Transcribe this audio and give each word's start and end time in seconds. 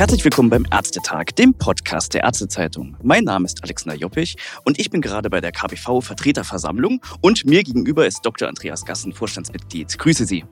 Herzlich 0.00 0.24
willkommen 0.24 0.48
beim 0.48 0.64
Ärztetag, 0.70 1.36
dem 1.36 1.52
Podcast 1.52 2.14
der 2.14 2.22
Ärztezeitung. 2.22 2.96
Mein 3.02 3.24
Name 3.24 3.44
ist 3.44 3.62
Alexander 3.62 3.94
Joppich 3.98 4.34
und 4.64 4.78
ich 4.78 4.88
bin 4.88 5.02
gerade 5.02 5.28
bei 5.28 5.42
der 5.42 5.52
KBV 5.52 6.00
Vertreterversammlung 6.00 7.04
und 7.20 7.44
mir 7.44 7.62
gegenüber 7.62 8.06
ist 8.06 8.22
Dr. 8.22 8.48
Andreas 8.48 8.86
Gassen, 8.86 9.12
Vorstandsmitglied. 9.12 9.98
Grüße 9.98 10.24
Sie. 10.24 10.46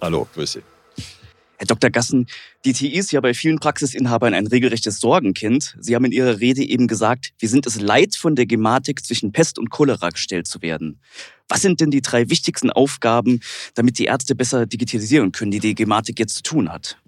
Hallo, 0.00 0.26
grüße. 0.34 0.64
Herr 1.58 1.66
Dr. 1.68 1.90
Gassen, 1.90 2.26
die 2.64 2.72
TI 2.72 2.88
ist 2.96 3.12
ja 3.12 3.20
bei 3.20 3.34
vielen 3.34 3.60
Praxisinhabern 3.60 4.34
ein 4.34 4.48
regelrechtes 4.48 4.98
Sorgenkind. 4.98 5.76
Sie 5.78 5.94
haben 5.94 6.06
in 6.06 6.10
Ihrer 6.10 6.40
Rede 6.40 6.64
eben 6.64 6.88
gesagt, 6.88 7.34
wir 7.38 7.48
sind 7.48 7.68
es 7.68 7.80
leid, 7.80 8.16
von 8.16 8.34
der 8.34 8.46
Gematik 8.46 9.04
zwischen 9.06 9.30
Pest 9.30 9.60
und 9.60 9.70
Cholera 9.70 10.08
gestellt 10.08 10.48
zu 10.48 10.60
werden. 10.60 11.00
Was 11.48 11.62
sind 11.62 11.80
denn 11.80 11.92
die 11.92 12.02
drei 12.02 12.30
wichtigsten 12.30 12.70
Aufgaben, 12.70 13.42
damit 13.74 14.00
die 14.00 14.06
Ärzte 14.06 14.34
besser 14.34 14.66
digitalisieren 14.66 15.30
können, 15.30 15.52
die 15.52 15.60
die 15.60 15.76
Gematik 15.76 16.18
jetzt 16.18 16.34
zu 16.34 16.42
tun 16.42 16.68
hat? 16.68 16.98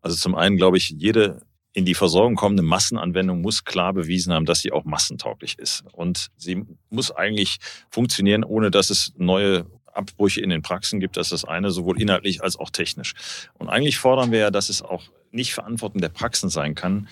Also 0.00 0.16
zum 0.16 0.34
einen 0.34 0.56
glaube 0.56 0.76
ich, 0.76 0.90
jede 0.90 1.42
in 1.72 1.84
die 1.84 1.94
Versorgung 1.94 2.34
kommende 2.34 2.62
Massenanwendung 2.62 3.40
muss 3.40 3.64
klar 3.64 3.92
bewiesen 3.92 4.32
haben, 4.32 4.46
dass 4.46 4.60
sie 4.60 4.72
auch 4.72 4.84
massentauglich 4.84 5.58
ist. 5.58 5.84
Und 5.92 6.28
sie 6.36 6.64
muss 6.90 7.10
eigentlich 7.10 7.58
funktionieren, 7.90 8.42
ohne 8.42 8.70
dass 8.70 8.90
es 8.90 9.12
neue 9.16 9.66
Abbrüche 9.92 10.40
in 10.40 10.50
den 10.50 10.62
Praxen 10.62 11.00
gibt. 11.00 11.16
Das 11.16 11.28
ist 11.28 11.42
das 11.42 11.44
eine, 11.44 11.70
sowohl 11.70 12.00
inhaltlich 12.00 12.42
als 12.42 12.56
auch 12.56 12.70
technisch. 12.70 13.14
Und 13.54 13.68
eigentlich 13.68 13.98
fordern 13.98 14.32
wir 14.32 14.38
ja, 14.38 14.50
dass 14.50 14.68
es 14.68 14.82
auch 14.82 15.04
nicht 15.30 15.54
Verantwortung 15.54 16.00
der 16.00 16.08
Praxen 16.08 16.48
sein 16.48 16.74
kann, 16.74 17.08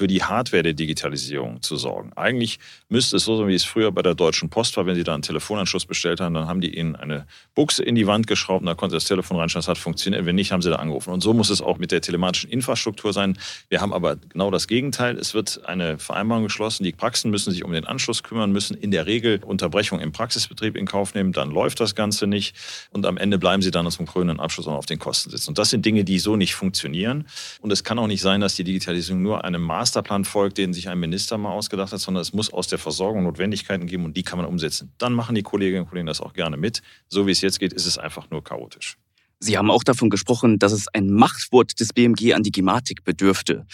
für 0.00 0.06
die 0.06 0.22
Hardware 0.22 0.62
der 0.62 0.72
Digitalisierung 0.72 1.60
zu 1.60 1.76
sorgen. 1.76 2.14
Eigentlich 2.16 2.58
müsste 2.88 3.16
es 3.16 3.24
so 3.24 3.36
sein, 3.36 3.48
wie 3.48 3.54
es 3.54 3.64
früher 3.64 3.92
bei 3.92 4.00
der 4.00 4.14
Deutschen 4.14 4.48
Post 4.48 4.74
war, 4.78 4.86
wenn 4.86 4.94
Sie 4.94 5.04
da 5.04 5.12
einen 5.12 5.20
Telefonanschluss 5.20 5.84
bestellt 5.84 6.22
haben, 6.22 6.32
dann 6.32 6.48
haben 6.48 6.62
die 6.62 6.74
Ihnen 6.74 6.96
eine 6.96 7.26
Buchse 7.54 7.82
in 7.82 7.96
die 7.96 8.06
Wand 8.06 8.26
geschraubt 8.26 8.62
und 8.62 8.66
da 8.66 8.74
konnte 8.74 8.96
das 8.96 9.04
Telefon 9.04 9.36
reinstellen, 9.36 9.60
das 9.60 9.68
hat 9.68 9.76
funktioniert. 9.76 10.24
Wenn 10.24 10.36
nicht, 10.36 10.52
haben 10.52 10.62
Sie 10.62 10.70
da 10.70 10.76
angerufen. 10.76 11.12
Und 11.12 11.20
so 11.20 11.34
muss 11.34 11.50
es 11.50 11.60
auch 11.60 11.76
mit 11.76 11.92
der 11.92 12.00
telematischen 12.00 12.48
Infrastruktur 12.48 13.12
sein. 13.12 13.36
Wir 13.68 13.82
haben 13.82 13.92
aber 13.92 14.16
genau 14.16 14.50
das 14.50 14.68
Gegenteil. 14.68 15.18
Es 15.18 15.34
wird 15.34 15.66
eine 15.66 15.98
Vereinbarung 15.98 16.44
geschlossen. 16.44 16.84
Die 16.84 16.92
Praxen 16.92 17.30
müssen 17.30 17.50
sich 17.50 17.62
um 17.62 17.72
den 17.72 17.84
Anschluss 17.84 18.22
kümmern, 18.22 18.52
müssen 18.52 18.78
in 18.78 18.92
der 18.92 19.04
Regel 19.04 19.40
Unterbrechung 19.44 20.00
im 20.00 20.12
Praxisbetrieb 20.12 20.76
in 20.76 20.86
Kauf 20.86 21.14
nehmen. 21.14 21.32
Dann 21.32 21.50
läuft 21.50 21.78
das 21.78 21.94
Ganze 21.94 22.26
nicht. 22.26 22.56
Und 22.90 23.04
am 23.04 23.18
Ende 23.18 23.38
bleiben 23.38 23.60
Sie 23.60 23.70
dann 23.70 23.90
zum 23.90 24.06
krönenden 24.06 24.40
Abschluss 24.40 24.66
auch 24.66 24.78
auf 24.78 24.86
den 24.86 24.98
Kosten 24.98 25.28
sitzen. 25.28 25.50
Und 25.50 25.58
das 25.58 25.68
sind 25.68 25.84
Dinge, 25.84 26.04
die 26.04 26.18
so 26.18 26.36
nicht 26.36 26.54
funktionieren. 26.54 27.26
Und 27.60 27.70
es 27.70 27.84
kann 27.84 27.98
auch 27.98 28.06
nicht 28.06 28.22
sein, 28.22 28.40
dass 28.40 28.54
die 28.54 28.64
Digitalisierung 28.64 29.20
nur 29.20 29.44
einem 29.44 29.60
Masterplan 29.90 30.24
folgt, 30.24 30.56
den 30.56 30.72
sich 30.72 30.88
ein 30.88 31.00
Minister 31.00 31.36
mal 31.36 31.50
ausgedacht 31.50 31.92
hat, 31.92 31.98
sondern 31.98 32.22
es 32.22 32.32
muss 32.32 32.52
aus 32.52 32.68
der 32.68 32.78
Versorgung 32.78 33.24
Notwendigkeiten 33.24 33.88
geben 33.88 34.04
und 34.04 34.16
die 34.16 34.22
kann 34.22 34.38
man 34.38 34.46
umsetzen. 34.46 34.92
Dann 34.98 35.12
machen 35.12 35.34
die 35.34 35.42
Kolleginnen 35.42 35.82
und 35.82 35.88
Kollegen 35.88 36.06
das 36.06 36.20
auch 36.20 36.32
gerne 36.32 36.56
mit. 36.56 36.80
So 37.08 37.26
wie 37.26 37.32
es 37.32 37.40
jetzt 37.40 37.58
geht, 37.58 37.72
ist 37.72 37.86
es 37.86 37.98
einfach 37.98 38.30
nur 38.30 38.44
chaotisch. 38.44 38.98
Sie 39.40 39.58
haben 39.58 39.68
auch 39.68 39.82
davon 39.82 40.08
gesprochen, 40.08 40.60
dass 40.60 40.70
es 40.70 40.86
ein 40.94 41.10
Machtwort 41.10 41.80
des 41.80 41.92
BMG 41.92 42.34
an 42.34 42.44
die 42.44 42.52
Gematik 42.52 43.02
bedürfte. 43.02 43.66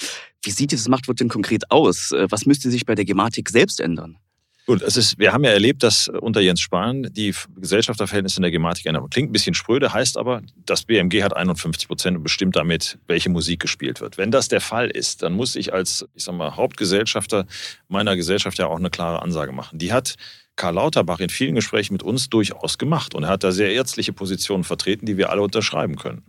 Wie 0.43 0.51
sieht 0.51 0.71
dieses 0.71 0.89
Machtwort 0.89 1.21
denn 1.21 1.29
konkret 1.29 1.71
aus? 1.71 2.13
Was 2.13 2.47
müsste 2.47 2.71
sich 2.71 2.87
bei 2.87 2.95
der 2.95 3.05
Gematik 3.05 3.51
selbst 3.51 3.79
ändern? 3.81 4.17
Gut, 4.67 4.83
es 4.83 4.97
ist, 4.97 5.17
wir 5.21 5.33
haben 5.33 5.45
ja 5.45 5.51
erlebt, 5.51 5.85
dass 5.85 6.09
unter 6.09 6.41
Jens 6.41 6.61
Spahn 6.61 7.05
die 7.13 7.33
Gesellschafterverhältnisse 7.57 8.39
in 8.39 8.43
der 8.43 8.51
Gematik 8.51 8.85
ändern. 8.87 9.09
Klingt 9.11 9.31
ein 9.31 9.33
bisschen 9.33 9.55
spröde, 9.55 9.93
heißt 9.93 10.19
aber, 10.19 10.43
das 10.65 10.83
BMG 10.83 11.23
hat 11.23 11.37
51 11.37 11.87
Prozent 11.87 12.17
und 12.17 12.25
bestimmt 12.25 12.57
damit, 12.57 12.99
welche 13.07 13.31
Musik 13.31 13.61
gespielt 13.61 14.01
wird. 14.01 14.19
Wenn 14.19 14.33
das 14.33 14.49
der 14.49 14.61
Fall 14.61 14.91
ist, 14.91 15.23
dann 15.23 15.35
muss 15.35 15.55
ich 15.55 15.73
als, 15.73 16.05
ich 16.17 16.25
sag 16.25 16.35
mal, 16.35 16.57
Hauptgesellschafter 16.57 17.47
meiner 17.87 18.17
Gesellschaft 18.17 18.59
ja 18.59 18.67
auch 18.67 18.79
eine 18.79 18.91
klare 18.91 19.23
Ansage 19.23 19.53
machen. 19.53 19.79
Die 19.79 19.93
hat 19.93 20.17
Karl 20.57 20.75
Lauterbach 20.75 21.21
in 21.21 21.29
vielen 21.29 21.55
Gesprächen 21.55 21.93
mit 21.93 22.03
uns 22.03 22.29
durchaus 22.29 22.77
gemacht 22.77 23.15
und 23.15 23.23
er 23.23 23.29
hat 23.29 23.45
da 23.45 23.53
sehr 23.53 23.73
ärztliche 23.73 24.13
Positionen 24.13 24.65
vertreten, 24.65 25.07
die 25.07 25.17
wir 25.17 25.31
alle 25.31 25.43
unterschreiben 25.43 25.95
können. 25.95 26.25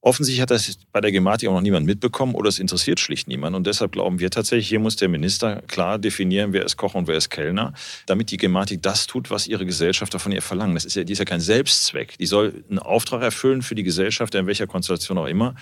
Offensichtlich 0.00 0.40
hat 0.40 0.52
das 0.52 0.78
bei 0.92 1.00
der 1.00 1.10
Gematik 1.10 1.48
auch 1.48 1.54
noch 1.54 1.60
niemand 1.60 1.84
mitbekommen 1.84 2.36
oder 2.36 2.48
es 2.48 2.60
interessiert 2.60 3.00
schlicht 3.00 3.26
niemand. 3.26 3.56
Und 3.56 3.66
deshalb 3.66 3.90
glauben 3.90 4.20
wir 4.20 4.30
tatsächlich, 4.30 4.68
hier 4.68 4.78
muss 4.78 4.94
der 4.94 5.08
Minister 5.08 5.60
klar 5.62 5.98
definieren, 5.98 6.52
wer 6.52 6.64
ist 6.64 6.76
Koch 6.76 6.94
und 6.94 7.08
wer 7.08 7.16
ist 7.16 7.30
Kellner, 7.30 7.72
damit 8.06 8.30
die 8.30 8.36
Gematik 8.36 8.80
das 8.80 9.08
tut, 9.08 9.28
was 9.30 9.48
ihre 9.48 9.66
Gesellschafter 9.66 10.20
von 10.20 10.30
ihr 10.30 10.42
verlangen. 10.42 10.74
Das 10.74 10.84
ist 10.84 10.94
ja, 10.94 11.02
die 11.02 11.12
ist 11.12 11.18
ja 11.18 11.24
kein 11.24 11.40
Selbstzweck. 11.40 12.16
Die 12.18 12.26
soll 12.26 12.64
einen 12.70 12.78
Auftrag 12.78 13.22
erfüllen 13.22 13.60
für 13.62 13.74
die 13.74 13.82
Gesellschaft, 13.82 14.36
in 14.36 14.46
welcher 14.46 14.68
Konstellation 14.68 15.18
auch 15.18 15.26
immer 15.26 15.56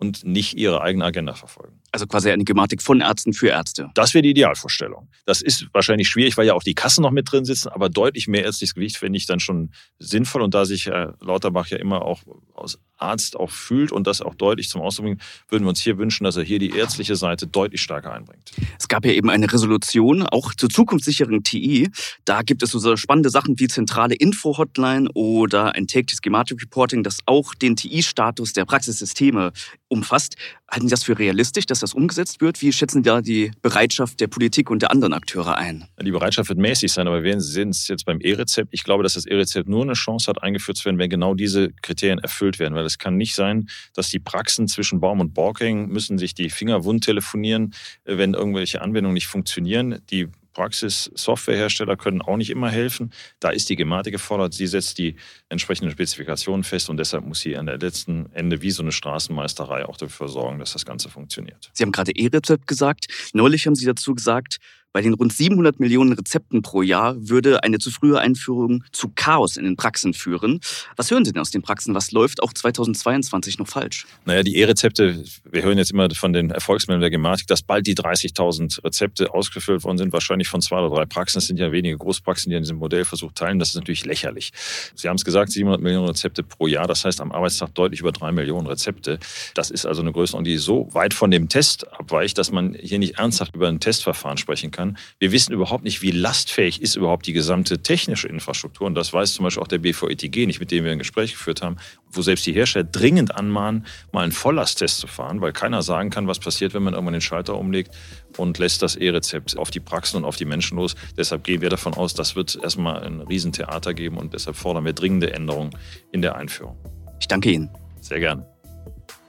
und 0.00 0.24
nicht 0.24 0.56
ihre 0.56 0.80
eigene 0.80 1.04
Agenda 1.04 1.34
verfolgen. 1.34 1.80
Also 1.92 2.06
quasi 2.06 2.30
eine 2.30 2.44
Gematik 2.44 2.82
von 2.82 3.00
Ärzten 3.00 3.32
für 3.32 3.48
Ärzte. 3.48 3.90
Das 3.94 4.14
wäre 4.14 4.22
die 4.22 4.30
Idealvorstellung. 4.30 5.08
Das 5.26 5.42
ist 5.42 5.66
wahrscheinlich 5.72 6.08
schwierig, 6.08 6.36
weil 6.36 6.46
ja 6.46 6.54
auch 6.54 6.62
die 6.62 6.74
Kassen 6.74 7.02
noch 7.02 7.10
mit 7.10 7.30
drin 7.30 7.44
sitzen, 7.44 7.68
aber 7.68 7.88
deutlich 7.88 8.26
mehr 8.26 8.44
ärztliches 8.44 8.74
Gewicht 8.74 8.96
finde 8.96 9.18
ich 9.18 9.26
dann 9.26 9.40
schon 9.40 9.72
sinnvoll. 9.98 10.42
Und 10.42 10.54
da 10.54 10.64
sich 10.64 10.86
Herr 10.86 11.16
Lauterbach 11.20 11.66
ja 11.68 11.76
immer 11.76 12.02
auch 12.02 12.22
aus 12.54 12.78
Arzt 12.96 13.36
auch 13.36 13.50
fühlt 13.50 13.92
und 13.92 14.06
das 14.06 14.20
auch 14.20 14.34
deutlich 14.34 14.68
zum 14.68 14.80
Ausdruck 14.82 15.06
bringt, 15.06 15.22
würden 15.48 15.64
wir 15.64 15.70
uns 15.70 15.80
hier 15.80 15.98
wünschen, 15.98 16.24
dass 16.24 16.36
er 16.36 16.44
hier 16.44 16.58
die 16.58 16.70
ärztliche 16.70 17.16
Seite 17.16 17.46
deutlich 17.46 17.80
stärker 17.80 18.12
einbringt. 18.12 18.50
Es 18.78 18.88
gab 18.88 19.04
ja 19.04 19.12
eben 19.12 19.30
eine 19.30 19.50
Resolution, 19.52 20.22
auch 20.22 20.54
zur 20.54 20.68
zukunftssicheren 20.68 21.42
TI. 21.42 21.90
Da 22.24 22.42
gibt 22.42 22.62
es 22.62 22.70
so 22.70 22.96
spannende 22.96 23.30
Sachen 23.30 23.58
wie 23.58 23.68
zentrale 23.68 24.14
Info-Hotline 24.14 25.10
oder 25.14 25.74
ein 25.74 25.86
tägliches 25.86 26.22
Gematik-Reporting, 26.22 27.02
das 27.02 27.18
auch 27.26 27.54
den 27.54 27.76
TI-Status 27.76 28.52
der 28.52 28.64
Praxissysteme 28.64 29.52
umfasst. 29.90 30.36
Halten 30.70 30.86
Sie 30.86 30.90
das 30.90 31.04
für 31.04 31.18
realistisch, 31.18 31.66
dass 31.66 31.80
das 31.80 31.94
umgesetzt 31.94 32.40
wird? 32.40 32.62
Wie 32.62 32.72
schätzen 32.72 32.98
Sie 32.98 33.08
da 33.08 33.20
die 33.20 33.50
Bereitschaft 33.60 34.20
der 34.20 34.28
Politik 34.28 34.70
und 34.70 34.82
der 34.82 34.90
anderen 34.90 35.12
Akteure 35.12 35.56
ein? 35.56 35.84
Die 36.00 36.10
Bereitschaft 36.10 36.48
wird 36.48 36.58
mäßig 36.58 36.92
sein, 36.92 37.06
aber 37.06 37.22
wir 37.22 37.40
sehen 37.40 37.70
es 37.70 37.88
jetzt 37.88 38.04
beim 38.06 38.20
E-Rezept. 38.20 38.68
Ich 38.72 38.84
glaube, 38.84 39.02
dass 39.02 39.14
das 39.14 39.26
E-Rezept 39.26 39.68
nur 39.68 39.82
eine 39.82 39.94
Chance 39.94 40.30
hat, 40.30 40.42
eingeführt 40.42 40.78
zu 40.78 40.84
werden, 40.84 40.98
wenn 40.98 41.10
genau 41.10 41.34
diese 41.34 41.70
Kriterien 41.82 42.18
erfüllt 42.18 42.58
werden. 42.58 42.74
Weil 42.74 42.86
es 42.86 42.98
kann 42.98 43.16
nicht 43.16 43.34
sein, 43.34 43.68
dass 43.94 44.08
die 44.08 44.20
Praxen 44.20 44.68
zwischen 44.68 45.00
Baum 45.00 45.20
und 45.20 45.34
Borg 45.34 45.60
hängen, 45.60 45.88
müssen 45.88 46.18
sich 46.18 46.34
die 46.34 46.50
Finger 46.50 46.84
wund 46.84 47.04
telefonieren, 47.04 47.74
äh, 48.04 48.16
wenn 48.16 48.34
irgendwelche 48.34 48.82
Anwendungen 48.82 49.14
nicht 49.14 49.26
funktionieren. 49.26 50.00
Die 50.10 50.28
Praxis-Softwarehersteller 50.52 51.96
können 51.96 52.22
auch 52.22 52.36
nicht 52.36 52.50
immer 52.50 52.70
helfen. 52.70 53.12
Da 53.38 53.50
ist 53.50 53.68
die 53.68 53.76
Gematik 53.76 54.12
gefordert. 54.12 54.54
Sie 54.54 54.66
setzt 54.66 54.98
die 54.98 55.16
entsprechenden 55.48 55.90
Spezifikationen 55.90 56.64
fest 56.64 56.90
und 56.90 56.96
deshalb 56.96 57.24
muss 57.24 57.40
sie 57.40 57.56
an 57.56 57.66
der 57.66 57.78
letzten 57.78 58.30
Ende 58.32 58.62
wie 58.62 58.70
so 58.70 58.82
eine 58.82 58.92
Straßenmeisterei 58.92 59.86
auch 59.86 59.96
dafür 59.96 60.28
sorgen, 60.28 60.58
dass 60.58 60.72
das 60.72 60.84
Ganze 60.84 61.08
funktioniert. 61.08 61.70
Sie 61.72 61.82
haben 61.82 61.92
gerade 61.92 62.12
E-Rezept 62.12 62.66
gesagt. 62.66 63.06
Neulich 63.32 63.66
haben 63.66 63.74
Sie 63.74 63.86
dazu 63.86 64.14
gesagt, 64.14 64.58
bei 64.92 65.02
den 65.02 65.14
rund 65.14 65.32
700 65.32 65.78
Millionen 65.78 66.12
Rezepten 66.12 66.62
pro 66.62 66.82
Jahr 66.82 67.14
würde 67.16 67.62
eine 67.62 67.78
zu 67.78 67.90
frühe 67.90 68.18
Einführung 68.18 68.82
zu 68.92 69.10
Chaos 69.14 69.56
in 69.56 69.64
den 69.64 69.76
Praxen 69.76 70.14
führen. 70.14 70.60
Was 70.96 71.10
hören 71.10 71.24
Sie 71.24 71.32
denn 71.32 71.40
aus 71.40 71.50
den 71.50 71.62
Praxen? 71.62 71.94
Was 71.94 72.10
läuft 72.10 72.42
auch 72.42 72.52
2022 72.52 73.58
noch 73.58 73.68
falsch? 73.68 74.06
Naja, 74.24 74.42
die 74.42 74.56
E-Rezepte, 74.56 75.22
wir 75.50 75.62
hören 75.62 75.78
jetzt 75.78 75.92
immer 75.92 76.10
von 76.14 76.32
den 76.32 76.50
Erfolgsmeldungen 76.50 77.02
der 77.02 77.10
Gematik, 77.10 77.46
dass 77.46 77.62
bald 77.62 77.86
die 77.86 77.94
30.000 77.94 78.84
Rezepte 78.84 79.32
ausgefüllt 79.32 79.84
worden 79.84 79.98
sind, 79.98 80.12
wahrscheinlich 80.12 80.48
von 80.48 80.60
zwei 80.60 80.78
oder 80.80 80.94
drei 80.94 81.06
Praxen. 81.06 81.38
Das 81.38 81.46
sind 81.46 81.58
ja 81.58 81.70
wenige 81.70 81.96
Großpraxen, 81.96 82.50
die 82.50 82.56
an 82.56 82.62
diesem 82.62 82.78
Modellversuch 82.78 83.32
teilen. 83.32 83.58
Das 83.58 83.70
ist 83.70 83.76
natürlich 83.76 84.04
lächerlich. 84.04 84.52
Sie 84.96 85.08
haben 85.08 85.16
es 85.16 85.24
gesagt, 85.24 85.52
700 85.52 85.80
Millionen 85.80 86.08
Rezepte 86.08 86.42
pro 86.42 86.66
Jahr. 86.66 86.88
Das 86.88 87.04
heißt 87.04 87.20
am 87.20 87.30
Arbeitstag 87.30 87.74
deutlich 87.74 88.00
über 88.00 88.10
drei 88.10 88.32
Millionen 88.32 88.66
Rezepte. 88.66 89.20
Das 89.54 89.70
ist 89.70 89.86
also 89.86 90.02
eine 90.02 90.10
Größenordnung, 90.12 90.44
die 90.50 90.58
so 90.58 90.88
weit 90.92 91.14
von 91.14 91.30
dem 91.30 91.48
Test 91.48 91.86
abweicht, 91.92 92.38
dass 92.38 92.50
man 92.50 92.74
hier 92.74 92.98
nicht 92.98 93.18
ernsthaft 93.18 93.54
über 93.54 93.68
ein 93.68 93.78
Testverfahren 93.78 94.38
sprechen 94.38 94.70
kann 94.70 94.79
kann. 94.80 94.98
Wir 95.18 95.32
wissen 95.32 95.52
überhaupt 95.52 95.84
nicht, 95.84 96.02
wie 96.02 96.10
lastfähig 96.10 96.80
ist 96.80 96.96
überhaupt 96.96 97.26
die 97.26 97.32
gesamte 97.32 97.82
technische 97.82 98.28
Infrastruktur. 98.28 98.86
Und 98.86 98.94
das 98.94 99.12
weiß 99.12 99.34
zum 99.34 99.44
Beispiel 99.44 99.62
auch 99.62 99.68
der 99.68 99.78
BVETG 99.78 100.46
nicht, 100.46 100.60
mit 100.60 100.70
dem 100.70 100.84
wir 100.84 100.92
ein 100.92 100.98
Gespräch 100.98 101.32
geführt 101.32 101.62
haben, 101.62 101.76
wo 102.10 102.22
selbst 102.22 102.46
die 102.46 102.52
Hersteller 102.52 102.84
dringend 102.84 103.34
anmahnen, 103.34 103.86
mal 104.12 104.22
einen 104.22 104.32
Volllasttest 104.32 104.98
zu 104.98 105.06
fahren, 105.06 105.40
weil 105.40 105.52
keiner 105.52 105.82
sagen 105.82 106.10
kann, 106.10 106.26
was 106.26 106.38
passiert, 106.38 106.74
wenn 106.74 106.82
man 106.82 106.94
irgendwann 106.94 107.12
den 107.12 107.20
Schalter 107.20 107.56
umlegt 107.56 107.94
und 108.36 108.58
lässt 108.58 108.82
das 108.82 108.96
E-Rezept 108.96 109.56
auf 109.56 109.70
die 109.70 109.80
Praxen 109.80 110.16
und 110.16 110.24
auf 110.24 110.36
die 110.36 110.46
Menschen 110.46 110.76
los. 110.78 110.94
Deshalb 111.16 111.44
gehen 111.44 111.60
wir 111.60 111.68
davon 111.68 111.94
aus, 111.94 112.14
das 112.14 112.36
wird 112.36 112.58
erstmal 112.62 113.04
ein 113.04 113.20
Riesentheater 113.20 113.94
geben 113.94 114.16
und 114.16 114.32
deshalb 114.32 114.56
fordern 114.56 114.84
wir 114.84 114.92
dringende 114.92 115.32
Änderungen 115.32 115.70
in 116.12 116.22
der 116.22 116.36
Einführung. 116.36 116.76
Ich 117.20 117.28
danke 117.28 117.50
Ihnen. 117.50 117.68
Sehr 118.00 118.18
gerne. 118.18 118.46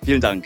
Vielen 0.03 0.21
Dank. 0.21 0.45